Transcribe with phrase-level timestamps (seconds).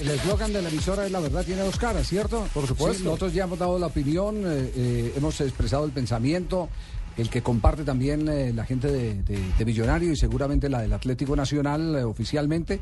[0.00, 2.46] El eslogan de la emisora es la verdad tiene dos caras, ¿cierto?
[2.52, 2.98] Por supuesto.
[2.98, 6.68] Sí, nosotros ya hemos dado la opinión, eh, eh, hemos expresado el pensamiento,
[7.16, 10.92] el que comparte también eh, la gente de, de- de Millonario y seguramente la del
[10.92, 12.78] Atlético Nacional eh, oficialmente.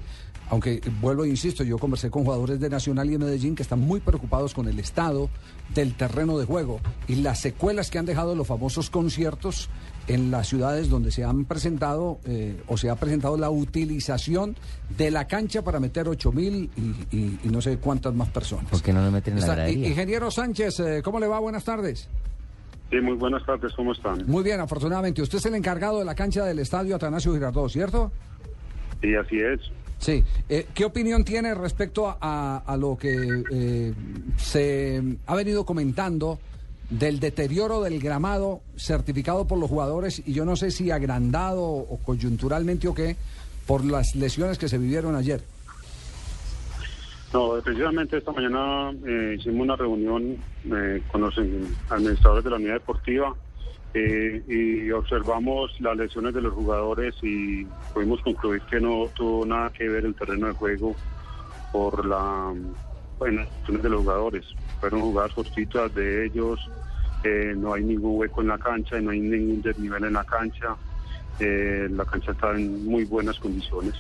[0.51, 3.79] Aunque vuelvo e insisto, yo conversé con jugadores de Nacional y de Medellín que están
[3.81, 5.31] muy preocupados con el estado
[5.75, 9.69] del terreno de juego y las secuelas que han dejado los famosos conciertos
[10.09, 14.57] en las ciudades donde se han presentado eh, o se ha presentado la utilización
[14.98, 18.66] de la cancha para meter ocho mil y, y- y no sé cuántas más personas.
[18.70, 19.88] ¿Por qué no lo meten en la gradería?
[19.88, 21.38] Ingeniero Sánchez, eh, ¿cómo le va?
[21.38, 22.09] Buenas tardes.
[22.91, 24.24] Sí, muy buenas tardes, ¿cómo están?
[24.27, 25.23] Muy bien, afortunadamente.
[25.23, 28.12] Usted es el encargado de la cancha del estadio Atanasio Girardot, ¿cierto?
[29.01, 29.60] Sí, así es.
[29.98, 30.23] Sí.
[30.51, 33.95] Eh, ¿Qué opinión tiene respecto a, a- a lo que eh,
[34.37, 36.38] se ha venido comentando
[36.91, 41.98] del deterioro del gramado certificado por los jugadores y yo no sé si agrandado o
[42.05, 43.16] coyunturalmente o qué
[43.66, 45.43] por las lesiones que se vivieron ayer?
[47.33, 51.37] No, precisamente esta mañana eh, hicimos una reunión eh, con los
[51.90, 53.35] administradores de la unidad deportiva
[53.93, 59.71] eh, y observamos las lesiones de los jugadores y pudimos concluir que no tuvo nada
[59.71, 60.95] que ver el terreno de juego
[61.73, 62.52] por la
[63.25, 64.44] bueno, lesiones de los jugadores.
[64.81, 66.61] Fueron jugadas cortitas de ellos,
[67.22, 70.77] eh, no hay ningún hueco en la cancha, no hay ningún desnivel en la cancha.
[71.41, 73.95] Eh, la cancha está en muy buenas condiciones.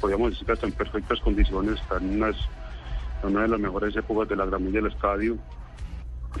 [0.00, 2.32] Podríamos decir que está en perfectas condiciones, está en en
[3.24, 5.36] una de las mejores épocas de la gramilla del estadio.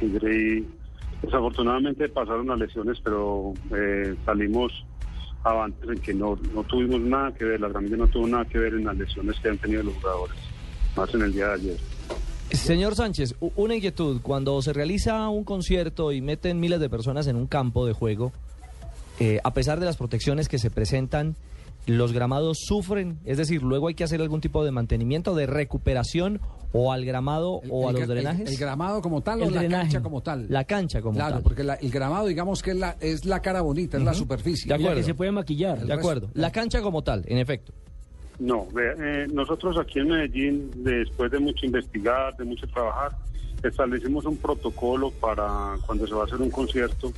[0.00, 0.64] Y
[1.22, 4.86] desafortunadamente pasaron las lesiones, pero eh, salimos
[5.42, 8.58] avantes en que no, no tuvimos nada que ver, la gramilla no tuvo nada que
[8.58, 10.36] ver en las lesiones que han tenido los jugadores,
[10.96, 11.91] más en el día de ayer.
[12.54, 14.20] Señor Sánchez, una inquietud.
[14.22, 18.32] Cuando se realiza un concierto y meten miles de personas en un campo de juego,
[19.20, 21.36] eh, a pesar de las protecciones que se presentan,
[21.86, 23.18] ¿los gramados sufren?
[23.24, 26.40] Es decir, luego hay que hacer algún tipo de mantenimiento, de recuperación
[26.72, 28.48] o al gramado o a El- los drenajes.
[28.50, 29.82] El, gramado como tal o El la drenaje.
[29.84, 30.46] cancha como tal.
[30.48, 31.42] La cancha como claro, tal.
[31.42, 34.68] porque la- el gramado digamos que es la, es la cara bonita, es la superficie.
[34.68, 34.96] De acuerdo.
[34.96, 35.78] que se puede maquillar.
[35.80, 36.30] De resto- acuerdo.
[36.34, 37.72] La cancha como tal, en efecto.
[38.38, 43.12] No, eh, nosotros aquí en Medellín, después de mucho investigar, de mucho trabajar,
[43.62, 47.12] establecimos un protocolo para cuando se va a hacer un concierto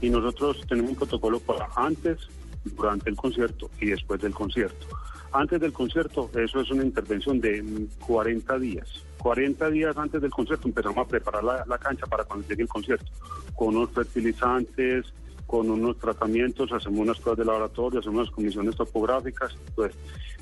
[0.00, 2.18] y nosotros tenemos un protocolo para antes,
[2.64, 4.86] durante el concierto y después del concierto.
[5.32, 8.88] Antes del concierto, eso es una intervención de mm, 40 días.
[9.18, 12.68] 40 días antes del concierto empezamos a preparar la, la cancha para cuando llegue el
[12.68, 13.06] concierto,
[13.54, 15.06] con unos fertilizantes,
[15.50, 19.52] con unos tratamientos, hacemos unas pruebas de laboratorio, hacemos unas comisiones topográficas.
[19.74, 19.92] Pues,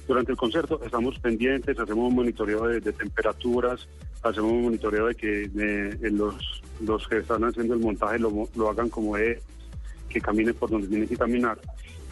[0.07, 3.89] durante el concierto estamos pendientes, hacemos un monitoreo de, de temperaturas,
[4.23, 6.35] hacemos un monitoreo de que eh, los,
[6.85, 9.39] los que están haciendo el montaje lo, lo hagan como es,
[10.11, 11.59] que caminen por donde tienen que caminar.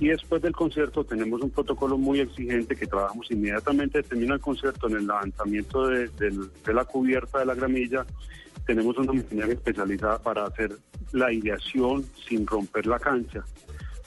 [0.01, 4.89] Y después del concierto tenemos un protocolo muy exigente que trabajamos inmediatamente, termina el concierto
[4.89, 8.07] en el levantamiento de, del- de la cubierta de la gramilla.
[8.67, 10.77] Tenemos una maquinaria especializada para hacer
[11.13, 13.45] la ideación sin romper la cancha.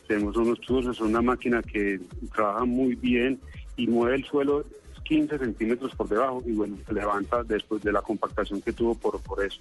[0.08, 2.00] Tenemos unos tubos, es una máquina que
[2.34, 3.40] trabaja muy bien
[3.78, 4.66] y mueve el suelo
[5.10, 9.44] 15 centímetros por debajo y bueno, se levanta después de la compactación que tuvo por,
[9.44, 9.60] eso.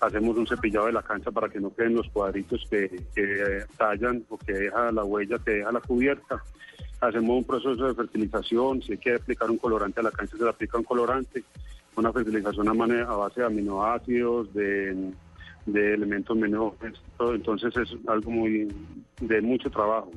[0.00, 4.36] Hacemos un cepillado de la cancha para que no queden los cuadritos que, tallan o
[4.36, 6.42] que deja la huella, que deja la cubierta.
[7.00, 10.42] Hacemos un proceso de fertilización, si hay que aplicar un colorante a la cancha, se
[10.42, 11.44] le aplica un colorante,
[11.98, 12.72] una fertilización a,
[13.02, 15.12] a base de aminoácidos, de,
[15.66, 18.72] de elementos menores, entonces es algo muy
[19.20, 20.12] de mucho trabajo.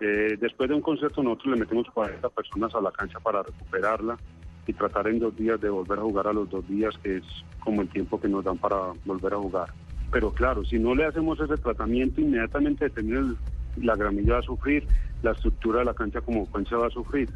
[0.00, 4.18] Eh, después de un concierto nosotros le metemos 40 personas a la cancha para recuperarla
[4.66, 7.24] y tratar en dos días de volver a jugar a los dos días, que es
[7.60, 9.68] como el tiempo que nos dan para volver a jugar.
[10.10, 13.36] Pero claro, si no le hacemos ese tratamiento, inmediatamente termina el-
[13.76, 14.86] la gramilla va a sufrir,
[15.22, 17.28] la estructura de la cancha como consecuencia va a sufrir.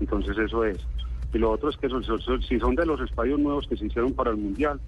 [0.00, 0.78] Entonces eso es.
[1.32, 3.86] Y lo otro es que son- son- si son de los estadios nuevos que se
[3.86, 4.80] hicieron para el Mundial,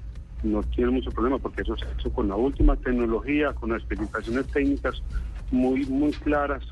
[0.42, 3.82] no tiene mucho problema porque eso se ha hecho con la última tecnología, con las
[3.82, 5.02] especificaciones técnicas
[5.50, 6.64] muy, muy claras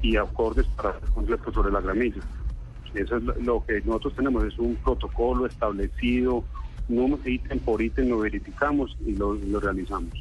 [0.00, 2.22] y acordes para conciertos sobre la gramilla.
[2.94, 6.44] Eso es lo- que nosotros tenemos, es un protocolo establecido,
[6.88, 10.12] número, ítem por ítem lo verificamos y lo, lo realizamos.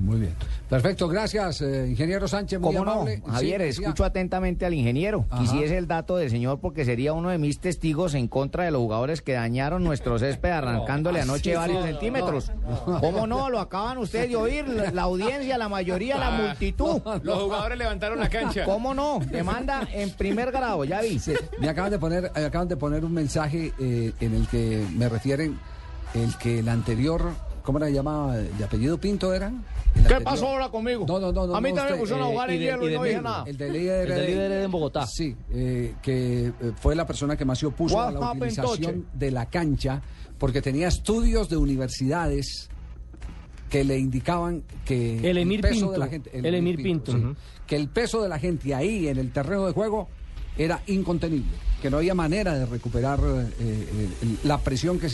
[0.00, 0.34] Muy bien.
[0.68, 3.04] Perfecto, gracias, eh, ingeniero Sánchez, muy ¿Cómo no?
[3.30, 5.26] Javier, Sí, decía- escucho atentamente al ingeniero.
[5.30, 5.42] Ajá.
[5.42, 8.80] Quisiese el dato del señor porque sería uno de mis testigos en contra de los
[8.80, 12.52] jugadores que dañaron nuestro césped arrancándole anoche varios centímetros.
[13.00, 13.50] ¿Cómo no?
[13.50, 17.00] Lo acaban ustedes de oír, la, la audiencia, la mayoría, la multitud.
[17.22, 18.64] Los jugadores levantaron la cancha.
[18.64, 19.18] ¿Cómo no?
[19.30, 21.20] Demanda en primer grado, ya vi.
[21.58, 25.08] Me acaban de poner, me acaban de poner un mensaje eh, en el que me
[25.08, 25.58] refieren
[26.14, 27.90] el que el anterior ¿cómo era?
[27.90, 28.36] llama?
[28.36, 29.48] ¿De apellido Pinto era?
[29.50, 29.54] ¿Qué
[30.00, 30.22] El anterior.
[30.24, 31.04] pasó ahora conmigo?
[31.06, 32.84] No, no, no, no, A mí no, también me pusieron a eh, jugar en hielo
[32.84, 33.44] y y de no dije nada.
[33.46, 35.06] El de líder, El de líder era en Bogotá.
[35.06, 38.94] Sí, eh, que eh, fue la persona que más se opuso What a la utilización
[38.94, 39.02] Toche?
[39.14, 40.00] de la cancha
[40.38, 42.68] porque tenía estudios de universidades
[43.68, 47.12] que le indicaban que El Emir peso Pinto, de la gente, el Emir Pinto.
[47.12, 47.22] sí,
[47.66, 50.08] que el peso de la gente ahí en el terreno de juego
[50.58, 55.08] era incontenible, que no había manera de recuperar eh, eh, el- la presión que,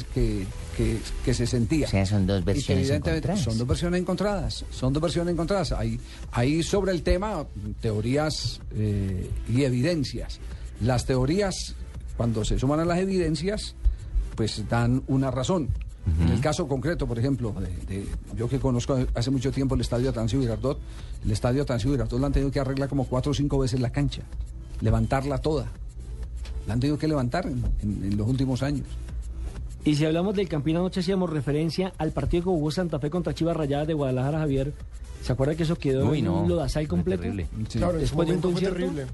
[0.77, 1.87] que- que se sentía.
[1.87, 3.41] O sea, son dos que versiones encontradas.
[3.45, 4.65] Son dos versiones encontradas.
[4.71, 5.73] Son dos versiones encontradas.
[5.73, 5.99] Hay,
[6.33, 7.47] hay sobre el tema
[7.81, 10.39] teorías eh, y evidencias.
[10.81, 11.75] Las teorías,
[12.17, 13.75] cuando se suman a las evidencias,
[14.35, 15.69] pues dan una razón.
[16.21, 18.07] En el caso concreto, por ejemplo, de, de-
[18.37, 20.79] yo que conozco hace mucho tiempo el estadio Atancio Girardot,
[21.25, 23.91] el estadio Atancio Girardot lo han tenido que arreglar como cuatro o cinco veces la
[23.91, 24.23] cancha,
[24.83, 25.67] levantarla toda.
[26.69, 28.87] La han tenido que levantar en- en- en los últimos años.
[29.87, 33.33] Y si hablamos del Campín anoche hacíamos referencia al partido que jugó Santa Fe contra
[33.35, 34.73] Chivas Rayadas de Guadalajara, Javier.
[35.23, 36.43] ¿Se acuerda que eso quedó Uy, en no.
[36.43, 37.23] un lodazal completo?
[37.23, 37.47] terrible.
[37.69, 37.79] Sí.
[37.79, 38.77] Claro, Después de un concierto.
[38.77, 39.07] terrible.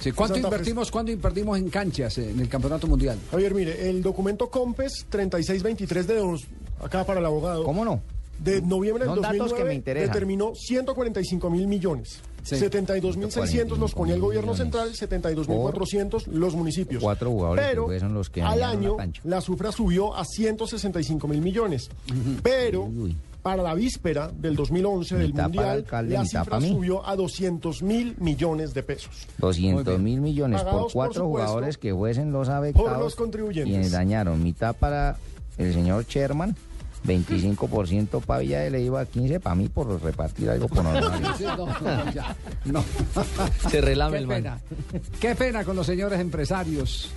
[0.00, 3.18] Sí, ¿Cuánto Santa Fe- invertimos, cuánto invertimos en canchas eh, en el campeonato mundial?
[3.30, 6.46] Javier, mire, el documento COMPES 3623 de dos,
[6.82, 8.00] acá para el abogado, ¿Cómo no?
[8.42, 12.20] de noviembre del datos 2009 que me determinó 145 mil millones.
[12.42, 12.56] Sí.
[12.56, 17.02] 72.600 los ponía el gobierno central, 72.400 los municipios.
[17.02, 19.20] Cuatro jugadores que Pero pues son los que al la año cancha.
[19.24, 21.90] la cifra subió a 165 mil millones.
[22.42, 23.16] Pero Uy.
[23.42, 28.74] para la víspera del 2011 del Mundial, alcalde, la cifra subió a 200 mil millones
[28.74, 29.26] de pesos.
[29.38, 32.98] 200 mil millones Pagados, por por cuatro supuesto, jugadores que fuesen los afectados.
[32.98, 33.70] los contribuyentes.
[33.70, 35.16] Quienes dañaron mitad para
[35.58, 36.56] el señor Sherman,
[37.06, 41.22] 25% para Villa de Leiva, 15 para mí por repartir algo por normal.
[41.40, 42.36] No, no, ya,
[42.66, 42.84] no.
[43.70, 44.36] Se relame Qué el man.
[44.42, 44.60] pena.
[45.20, 47.10] Qué pena con los señores empresarios